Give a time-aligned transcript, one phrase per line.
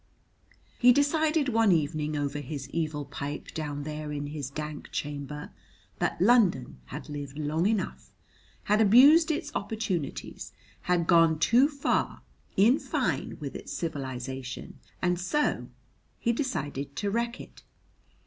[0.79, 5.51] He decided one evening over his evil pipe, down there in his dank chamber,
[5.99, 8.11] that London had lived long enough,
[8.63, 10.53] had abused its opportunities,
[10.89, 12.23] had gone too far,
[12.57, 14.79] in fine, with its civilisation.
[15.03, 15.67] And so
[16.17, 17.61] he decided to wreck it.